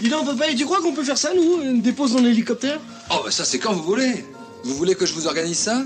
Dis 0.00 0.08
donc, 0.08 0.26
papa, 0.26 0.48
et 0.48 0.54
tu 0.54 0.64
crois 0.64 0.80
qu'on 0.80 0.92
peut 0.92 1.02
faire 1.02 1.18
ça, 1.18 1.30
nous 1.34 1.60
Une 1.62 1.80
dépose 1.80 2.14
dans 2.14 2.20
l'hélicoptère? 2.20 2.78
Oh, 3.10 3.16
bah 3.24 3.30
ça, 3.30 3.44
c'est 3.44 3.58
quand 3.58 3.72
vous 3.72 3.82
voulez. 3.82 4.24
Vous 4.64 4.74
voulez 4.74 4.94
que 4.94 5.06
je 5.06 5.14
vous 5.14 5.26
organise 5.26 5.58
ça? 5.58 5.82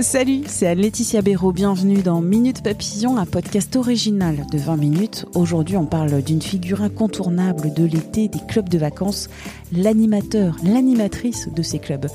Salut, 0.00 0.42
c'est 0.46 0.72
Laetitia 0.76 1.22
Béraud. 1.22 1.50
Bienvenue 1.50 2.02
dans 2.02 2.20
Minute 2.20 2.62
Papillon, 2.62 3.16
un 3.16 3.26
podcast 3.26 3.74
original 3.74 4.46
de 4.52 4.56
20 4.56 4.76
minutes. 4.76 5.26
Aujourd'hui, 5.34 5.76
on 5.76 5.86
parle 5.86 6.22
d'une 6.22 6.40
figure 6.40 6.82
incontournable 6.82 7.74
de 7.74 7.84
l'été 7.84 8.28
des 8.28 8.38
clubs 8.46 8.68
de 8.68 8.78
vacances, 8.78 9.28
l'animateur, 9.72 10.54
l'animatrice 10.62 11.48
de 11.52 11.62
ces 11.62 11.80
clubs. 11.80 12.06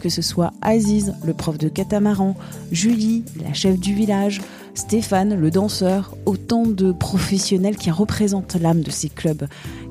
Que 0.00 0.08
ce 0.08 0.22
soit 0.22 0.52
Aziz, 0.62 1.14
le 1.24 1.34
prof 1.34 1.58
de 1.58 1.68
catamaran, 1.68 2.36
Julie, 2.70 3.24
la 3.42 3.52
chef 3.54 3.76
du 3.76 3.92
village, 3.92 4.40
Stéphane, 4.74 5.34
le 5.34 5.50
danseur, 5.50 6.16
autant 6.26 6.64
de 6.64 6.92
professionnels 6.92 7.76
qui 7.76 7.90
représentent 7.90 8.54
l'âme 8.54 8.82
de 8.82 8.90
ces 8.92 9.08
clubs. 9.08 9.48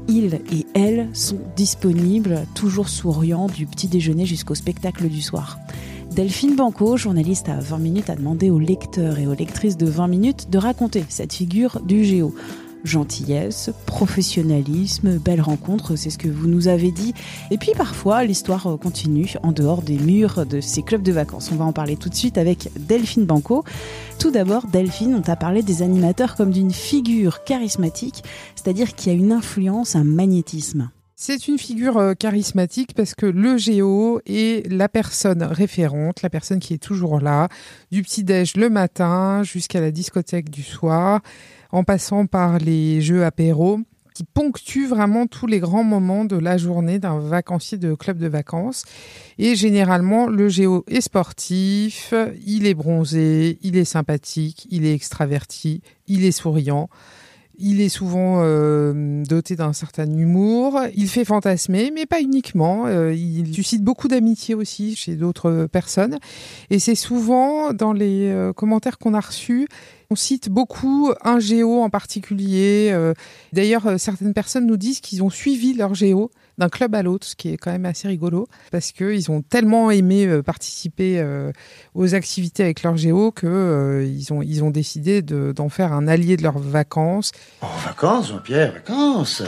Ils 0.08 0.36
et 0.54 0.66
elles 0.74 1.10
sont 1.12 1.42
disponibles, 1.58 2.46
toujours 2.56 2.88
souriants, 2.88 3.48
du 3.48 3.66
petit 3.66 3.90
déjeuner 3.90 4.26
jusqu'au 4.26 4.56
spectacle 4.56 5.10
du 5.10 5.22
soir. 5.22 5.60
Delphine 6.12 6.58
Banco, 6.58 6.98
journaliste 6.98 7.48
à 7.48 7.56
20 7.56 7.78
minutes, 7.78 8.10
a 8.10 8.16
demandé 8.16 8.50
aux 8.50 8.60
lecteurs 8.60 9.18
et 9.18 9.28
aux 9.28 9.34
lectrices 9.34 9.78
de 9.78 9.86
20 9.86 10.08
minutes 10.08 10.50
de 10.50 10.58
raconter 10.58 11.06
cette 11.08 11.32
figure 11.32 11.80
du 11.80 12.04
géo. 12.04 12.36
Gentillesse, 12.84 13.70
professionnalisme, 13.86 15.20
belle 15.20 15.40
rencontre, 15.40 15.96
c'est 15.96 16.10
ce 16.10 16.18
que 16.18 16.28
vous 16.28 16.48
nous 16.48 16.68
avez 16.68 16.92
dit. 16.92 17.14
Et 17.50 17.58
puis 17.58 17.72
parfois, 17.78 18.26
l'histoire 18.26 18.78
continue 18.82 19.36
en 19.42 19.54
dehors 19.54 19.82
des 19.82 19.98
murs 19.98 20.46
de 20.46 20.60
ces 20.60 20.82
clubs 20.82 21.02
de 21.02 21.14
vacances. 21.14 21.50
On 21.54 21.56
va 21.56 21.64
en 21.64 21.72
parler 21.72 21.96
tout 21.96 22.10
de 22.10 22.16
suite 22.16 22.38
avec 22.38 22.70
Delphine 22.78 23.26
Banco. 23.26 23.64
Tout 24.20 24.32
d'abord, 24.32 24.66
Delphine, 24.68 25.16
on 25.16 25.22
t'a 25.22 25.38
parlé 25.38 25.64
des 25.64 25.82
animateurs 25.82 26.36
comme 26.36 26.52
d'une 26.52 26.74
figure 26.74 27.46
charismatique, 27.46 28.24
c'est-à-dire 28.56 28.96
qui 28.96 29.10
a 29.10 29.14
une 29.14 29.32
influence, 29.32 29.96
un 29.96 30.04
magnétisme. 30.04 30.90
C'est 31.24 31.48
une 31.48 31.60
figure 31.60 31.98
euh, 32.00 32.14
charismatique 32.16 32.96
parce 32.96 33.14
que 33.14 33.28
le 33.28 33.56
géo 33.56 34.22
est 34.26 34.68
la 34.74 34.90
personne 34.90 35.44
référente, 35.44 36.24
la 36.24 36.32
personne 36.32 36.58
qui 36.58 36.74
est 36.74 36.82
toujours 36.82 37.20
là, 37.20 37.48
du 37.92 38.02
petit-déj 38.02 38.58
le 38.58 38.72
matin 38.72 39.44
jusqu'à 39.44 39.82
la 39.82 39.92
discothèque 39.92 40.50
du 40.50 40.64
soir, 40.64 41.22
en 41.72 41.84
passant 41.84 42.26
par 42.26 42.58
les 42.58 43.02
jeux 43.02 43.24
apéro 43.24 43.82
qui 44.16 44.24
ponctuent 44.24 44.88
vraiment 44.88 45.28
tous 45.28 45.46
les 45.46 45.60
grands 45.60 45.84
moments 45.84 46.26
de 46.26 46.38
la 46.38 46.58
journée 46.58 46.98
d'un 46.98 47.20
vacancier 47.20 47.78
de 47.78 47.94
club 47.94 48.18
de 48.18 48.28
vacances. 48.28 48.84
Et 49.38 49.56
généralement, 49.56 50.26
le 50.26 50.50
géo 50.50 50.84
est 50.88 51.02
sportif, 51.02 52.16
il 52.48 52.66
est 52.66 52.74
bronzé, 52.74 53.60
il 53.62 53.78
est 53.78 53.86
sympathique, 53.86 54.66
il 54.72 54.88
est 54.88 54.96
extraverti, 54.96 55.84
il 56.08 56.26
est 56.26 56.32
souriant. 56.32 56.90
Il 57.64 57.80
est 57.80 57.90
souvent 57.90 58.40
euh, 58.42 59.24
doté 59.24 59.56
d'un 59.56 59.72
certain 59.72 60.10
humour. 60.10 60.80
Il 60.96 61.08
fait 61.08 61.26
fantasmer, 61.26 61.92
mais 61.94 62.08
pas 62.08 62.20
uniquement. 62.20 62.88
Euh, 62.88 63.14
il 63.14 63.54
suscite 63.54 63.84
beaucoup 63.84 64.08
d'amitié 64.08 64.56
aussi 64.56 64.96
chez 64.96 65.16
d'autres 65.16 65.68
personnes. 65.72 66.18
Et 66.72 66.80
c'est 66.80 66.96
souvent 66.96 67.72
dans 67.72 67.94
les 67.94 68.30
euh, 68.30 68.52
commentaires 68.52 68.98
qu'on 68.98 69.14
a 69.14 69.20
reçus, 69.20 69.68
on 70.10 70.16
cite 70.16 70.50
beaucoup 70.50 71.14
un 71.24 71.40
géo 71.40 71.84
en 71.84 71.90
particulier. 71.90 72.94
D'ailleurs, 73.54 73.98
certaines 73.98 74.34
personnes 74.34 74.66
nous 74.66 74.76
disent 74.76 75.00
qu'ils 75.00 75.24
ont 75.24 75.30
suivi 75.30 75.74
leur 75.74 75.94
géo 75.96 76.32
d'un 76.58 76.70
club 76.70 76.96
à 76.96 77.04
l'autre, 77.04 77.28
ce 77.28 77.36
qui 77.36 77.50
est 77.50 77.58
quand 77.58 77.72
même 77.72 77.86
assez 77.86 78.08
rigolo, 78.08 78.48
parce 78.72 78.92
qu'ils 78.92 79.32
ont 79.32 79.42
tellement 79.42 79.92
aimé 79.92 80.26
euh, 80.26 80.42
participer 80.42 81.20
euh, 81.20 81.52
aux 81.94 82.16
activités 82.16 82.64
avec 82.64 82.84
leur 82.84 82.98
géo 82.98 83.32
qu'ils 83.32 83.50
euh, 83.50 84.22
ont, 84.32 84.42
ils 84.42 84.64
ont 84.64 84.72
décidé 84.72 85.22
d'en 85.22 85.70
faire 85.70 85.94
un 85.94 86.08
allié 86.08 86.38
de 86.38 86.44
leurs 86.44 86.60
vacances. 86.60 87.32
En 87.62 87.76
vacances, 87.86 88.30
Jean-Pierre, 88.30 88.74
vacances 88.74 89.44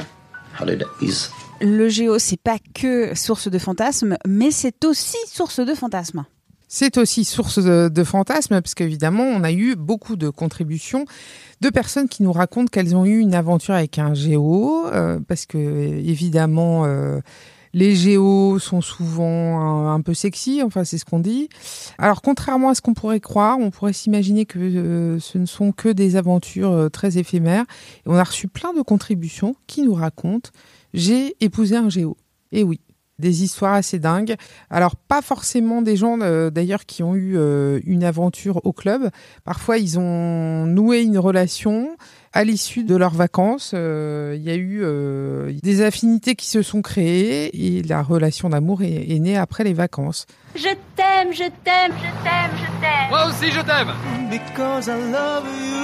Holidays. 0.59 0.86
Le 1.62 1.88
géo, 1.90 2.19
c'est 2.19 2.40
pas 2.40 2.58
que 2.74 3.16
source 3.16 3.50
de 3.50 3.58
fantasmes, 3.58 4.18
mais 4.28 4.52
c'est 4.52 4.85
aussi 4.85 5.18
source 5.28 5.59
de 5.59 5.74
fantasmes. 5.74 6.25
C'est 6.75 6.97
aussi 6.97 7.23
source 7.23 7.59
de, 7.59 8.03
fantasmes, 8.03 8.59
parce 8.59 8.73
qu'évidemment, 8.73 9.25
on 9.25 9.44
a 9.44 9.51
eu 9.51 9.75
beaucoup 9.75 10.16
de 10.16 10.31
contributions 10.31 11.06
de 11.61 11.69
personnes 11.69 12.09
qui 12.09 12.23
nous 12.23 12.31
racontent 12.31 12.66
qu'elles 12.66 12.95
ont 12.95 13.06
eu 13.06 13.19
une 13.19 13.35
aventure 13.35 13.75
avec 13.75 14.00
un 14.00 14.16
géo, 14.16 14.88
euh, 14.88 15.19
parce 15.28 15.45
que 15.45 15.59
évidemment, 15.59 16.85
euh, 16.85 17.19
les 17.73 17.95
géos 17.95 18.57
sont 18.57 18.81
souvent 18.81 19.91
un, 19.91 20.01
peu 20.01 20.16
sexy, 20.16 20.63
enfin 20.63 20.84
c'est 20.84 20.97
ce 20.97 21.06
qu'on 21.06 21.19
dit. 21.19 21.47
Alors 22.00 22.23
contrairement 22.23 22.69
à 22.69 22.73
ce 22.73 22.81
qu'on 22.81 22.95
pourrait 22.95 23.19
croire, 23.19 23.59
on 23.59 23.69
pourrait 23.69 23.94
s'imaginer 23.94 24.47
que 24.47 24.57
euh, 24.57 25.19
ce 25.19 25.38
ne 25.38 25.45
sont 25.45 25.73
que 25.73 25.90
des 25.90 26.16
aventures 26.16 26.90
très 26.91 27.19
éphémères. 27.19 27.66
Et 28.00 28.09
on 28.09 28.16
a 28.16 28.23
reçu 28.23 28.47
plein 28.47 28.73
de 28.73 28.81
contributions 28.81 29.55
qui 29.67 29.84
nous 29.84 29.94
racontent 29.94 30.50
j'ai 30.95 31.35
épousé 31.40 31.75
un 31.75 31.90
géo. 31.90 32.17
Et 32.51 32.63
oui, 32.63 32.79
des 33.23 33.44
histoires 33.44 33.73
assez 33.73 33.97
dingues. 33.97 34.35
Alors 34.69 34.95
pas 34.95 35.23
forcément 35.23 35.81
des 35.81 35.95
gens 35.95 36.19
euh, 36.22 36.51
d'ailleurs 36.51 36.85
qui 36.85 37.01
ont 37.01 37.16
eu 37.16 37.35
euh, 37.38 37.79
une 37.85 38.03
aventure 38.03 38.59
au 38.66 38.73
club. 38.73 39.09
Parfois 39.44 39.78
ils 39.79 39.97
ont 39.97 40.67
noué 40.67 41.01
une 41.01 41.17
relation 41.17 41.95
à 42.34 42.44
l'issue 42.44 42.84
de 42.84 42.95
leurs 42.95 43.13
vacances. 43.13 43.72
Euh, 43.73 44.35
il 44.38 44.44
y 44.44 44.51
a 44.51 44.56
eu 44.56 44.84
des 45.61 45.81
affinités 45.81 46.35
qui 46.35 46.47
se 46.47 46.61
sont 46.61 46.81
créées 46.81 47.78
et 47.78 47.81
la 47.84 48.03
relation 48.03 48.50
d'amour 48.50 48.81
est, 48.81 49.09
est, 49.09 49.19
née 49.19 49.38
après 49.38 49.63
les 49.63 49.73
vacances. 49.73 50.25
Je 50.55 50.69
t'aime, 50.95 51.31
je 51.31 51.50
t'aime, 51.63 51.94
je 51.97 52.23
t'aime, 52.23 52.51
je 52.57 52.81
t'aime. 52.81 53.09
Moi 53.09 53.28
aussi 53.28 53.51
je 53.51 53.61
t'aime. 53.61 53.94
Because 54.29 54.88
I 54.88 55.11
love 55.11 55.45
you. 55.45 55.84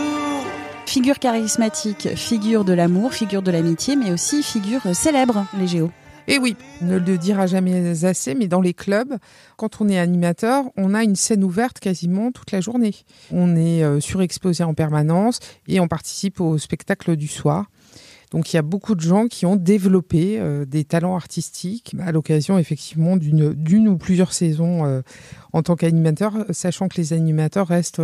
Figure 0.85 1.19
charismatique, 1.19 2.15
figure 2.15 2.65
de 2.65 2.73
l'amour, 2.73 3.13
figure 3.13 3.43
de 3.43 3.51
l'amitié, 3.51 3.95
mais 3.95 4.11
aussi 4.11 4.41
figure 4.41 4.81
célèbre, 4.95 5.45
les 5.59 5.67
géos. 5.67 5.91
Et 6.29 6.37
oui, 6.37 6.55
ne 6.83 6.99
le 6.99 7.17
dira 7.17 7.47
jamais 7.47 8.05
assez, 8.05 8.35
mais 8.35 8.47
dans 8.47 8.61
les 8.61 8.75
clubs, 8.75 9.17
quand 9.57 9.81
on 9.81 9.89
est 9.89 9.97
animateur, 9.97 10.65
on 10.77 10.93
a 10.93 11.03
une 11.03 11.15
scène 11.15 11.43
ouverte 11.43 11.79
quasiment 11.79 12.31
toute 12.31 12.51
la 12.51 12.61
journée. 12.61 12.93
On 13.31 13.55
est 13.55 13.83
euh, 13.83 13.99
surexposé 13.99 14.63
en 14.63 14.75
permanence 14.75 15.39
et 15.67 15.79
on 15.79 15.87
participe 15.87 16.39
au 16.39 16.59
spectacle 16.59 17.15
du 17.15 17.27
soir. 17.27 17.65
Donc 18.29 18.53
il 18.53 18.57
y 18.57 18.59
a 18.59 18.61
beaucoup 18.61 18.93
de 18.93 19.01
gens 19.01 19.25
qui 19.25 19.47
ont 19.47 19.55
développé 19.55 20.39
euh, 20.39 20.65
des 20.65 20.83
talents 20.83 21.15
artistiques 21.15 21.95
à 21.99 22.11
l'occasion 22.11 22.59
effectivement 22.59 23.17
d'une 23.17 23.55
d'une 23.55 23.87
ou 23.87 23.97
plusieurs 23.97 24.33
saisons 24.33 24.85
euh, 24.85 25.01
en 25.51 25.63
tant 25.63 25.75
qu'animateur, 25.75 26.45
sachant 26.51 26.89
que 26.89 26.97
les 26.97 27.11
animateurs 27.13 27.67
restent 27.67 28.03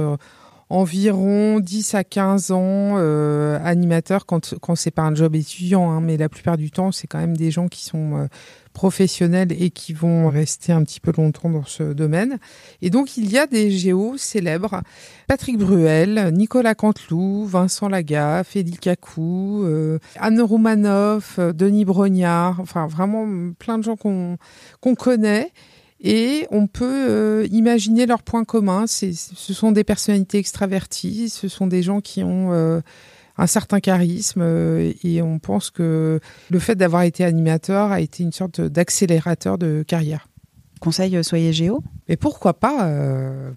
environ 0.69 1.59
10 1.59 1.93
à 1.93 2.03
15 2.03 2.51
ans 2.51 2.95
euh, 2.97 3.59
animateur 3.63 4.25
quand, 4.25 4.55
quand 4.59 4.75
c'est 4.75 4.91
pas 4.91 5.03
un 5.03 5.13
job 5.13 5.35
étudiant, 5.35 5.91
hein, 5.91 6.01
mais 6.01 6.17
la 6.17 6.27
plupart 6.27 6.57
du 6.57 6.71
temps, 6.71 6.91
c'est 6.91 7.07
quand 7.07 7.19
même 7.19 7.37
des 7.37 7.51
gens 7.51 7.67
qui 7.67 7.85
sont 7.85 8.17
euh, 8.17 8.27
professionnels 8.73 9.51
et 9.51 9.69
qui 9.69 9.93
vont 9.93 10.27
rester 10.27 10.73
un 10.73 10.83
petit 10.83 10.99
peu 10.99 11.13
longtemps 11.15 11.49
dans 11.49 11.65
ce 11.65 11.83
domaine. 11.93 12.39
Et 12.81 12.89
donc, 12.89 13.15
il 13.15 13.31
y 13.31 13.37
a 13.37 13.45
des 13.45 13.69
géos 13.69 14.17
célèbres. 14.17 14.81
Patrick 15.27 15.57
Bruel, 15.57 16.31
Nicolas 16.33 16.75
Canteloup, 16.75 17.45
Vincent 17.45 17.87
Lagaffe, 17.87 18.55
Eddie 18.55 18.77
Cacou, 18.77 19.63
euh, 19.65 19.99
Anne 20.19 20.41
Roumanoff, 20.41 21.39
Denis 21.39 21.85
Brognard, 21.85 22.59
enfin 22.59 22.87
vraiment 22.87 23.51
plein 23.57 23.77
de 23.77 23.83
gens 23.83 23.95
qu'on 23.95 24.37
qu'on 24.81 24.95
connaît 24.95 25.51
et 26.01 26.47
on 26.51 26.67
peut 26.67 27.07
euh, 27.09 27.47
imaginer 27.51 28.05
leurs 28.05 28.23
points 28.23 28.43
communs. 28.43 28.85
Ce 28.87 29.13
sont 29.53 29.71
des 29.71 29.83
personnalités 29.83 30.37
extraverties, 30.37 31.29
ce 31.29 31.47
sont 31.47 31.67
des 31.67 31.81
gens 31.81 32.01
qui 32.01 32.23
ont 32.23 32.51
euh, 32.51 32.81
un 33.37 33.47
certain 33.47 33.79
charisme 33.79 34.41
euh, 34.41 34.91
et 35.03 35.21
on 35.21 35.39
pense 35.39 35.71
que 35.71 36.19
le 36.49 36.59
fait 36.59 36.75
d'avoir 36.75 37.03
été 37.03 37.23
animateur 37.23 37.91
a 37.91 38.01
été 38.01 38.23
une 38.23 38.33
sorte 38.33 38.61
d'accélérateur 38.61 39.57
de 39.57 39.83
carrière. 39.87 40.27
Conseil, 40.81 41.23
soyez 41.23 41.53
géo. 41.53 41.81
Mais 42.09 42.17
pourquoi 42.17 42.53
pas 42.53 42.91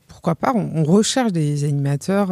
Pourquoi 0.07 0.35
pas 0.35 0.53
on, 0.55 0.71
on, 0.77 0.85
recherche 0.85 1.33
des 1.33 1.65
animateurs 1.65 2.31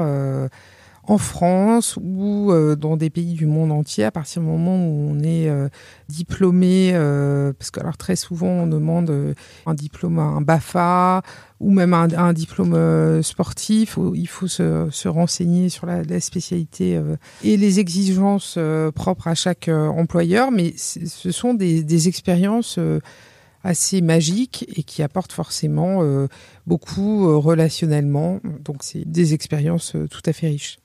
en 1.06 1.18
France 1.18 1.98
ou 2.02 2.50
euh, 2.50 2.74
dans 2.74 2.96
des 2.96 3.10
pays 3.10 3.34
du 3.34 3.46
monde 3.46 3.70
entier 3.70 4.04
à 4.04 4.10
partir 4.10 4.42
du 4.42 4.48
moment 4.48 4.76
où 4.76 5.08
on 5.10 5.20
est 5.20 5.48
euh, 5.48 5.68
diplômé 6.08 6.90
euh, 6.94 7.52
parce 7.52 7.70
que 7.70 7.80
alors 7.80 7.96
très 7.96 8.16
souvent 8.16 8.48
on 8.48 8.66
demande 8.66 9.34
un 9.66 9.74
diplôme 9.74 10.18
un 10.18 10.40
Bafa 10.40 11.22
ou 11.60 11.70
même 11.70 11.94
un, 11.94 12.12
un 12.12 12.32
diplôme 12.32 13.22
sportif 13.22 13.98
il 14.14 14.26
faut 14.26 14.48
se, 14.48 14.88
se 14.90 15.08
renseigner 15.08 15.68
sur 15.68 15.86
la, 15.86 16.02
la 16.02 16.20
spécialité 16.20 17.00
et 17.42 17.56
les 17.56 17.80
exigences 17.80 18.58
propres 18.94 19.28
à 19.28 19.34
chaque 19.34 19.68
employeur 19.68 20.50
mais 20.50 20.74
ce 20.76 21.30
sont 21.30 21.54
des, 21.54 21.82
des 21.82 22.08
expériences 22.08 22.78
assez 23.64 24.00
magiques 24.00 24.66
et 24.76 24.82
qui 24.82 25.02
apportent 25.02 25.32
forcément 25.32 26.02
beaucoup 26.66 27.40
relationnellement 27.40 28.40
donc 28.60 28.78
c'est 28.80 29.08
des 29.08 29.32
expériences 29.34 29.96
tout 30.10 30.22
à 30.26 30.32
fait 30.32 30.48
riches. 30.48 30.78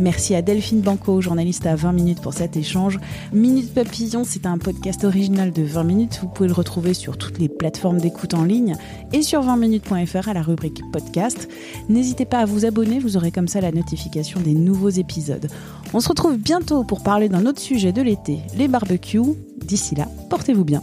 Merci 0.00 0.34
à 0.34 0.40
Delphine 0.40 0.80
Banco, 0.80 1.20
journaliste 1.20 1.66
à 1.66 1.76
20 1.76 1.92
minutes 1.92 2.22
pour 2.22 2.32
cet 2.32 2.56
échange. 2.56 2.98
Minute 3.34 3.74
Papillon, 3.74 4.24
c'est 4.24 4.46
un 4.46 4.56
podcast 4.56 5.04
original 5.04 5.52
de 5.52 5.62
20 5.62 5.84
minutes. 5.84 6.18
Vous 6.22 6.28
pouvez 6.28 6.48
le 6.48 6.54
retrouver 6.54 6.94
sur 6.94 7.18
toutes 7.18 7.38
les 7.38 7.50
plateformes 7.50 8.00
d'écoute 8.00 8.32
en 8.32 8.44
ligne 8.44 8.76
et 9.12 9.20
sur 9.20 9.42
20minutes.fr 9.42 10.30
à 10.30 10.32
la 10.32 10.40
rubrique 10.40 10.80
podcast. 10.90 11.50
N'hésitez 11.90 12.24
pas 12.24 12.38
à 12.38 12.46
vous 12.46 12.64
abonner, 12.64 12.98
vous 12.98 13.18
aurez 13.18 13.30
comme 13.30 13.48
ça 13.48 13.60
la 13.60 13.72
notification 13.72 14.40
des 14.40 14.54
nouveaux 14.54 14.88
épisodes. 14.88 15.48
On 15.92 16.00
se 16.00 16.08
retrouve 16.08 16.38
bientôt 16.38 16.82
pour 16.82 17.02
parler 17.02 17.28
d'un 17.28 17.44
autre 17.44 17.60
sujet 17.60 17.92
de 17.92 18.00
l'été, 18.00 18.38
les 18.56 18.68
barbecues. 18.68 19.20
D'ici 19.58 19.94
là, 19.94 20.06
portez-vous 20.30 20.64
bien. 20.64 20.82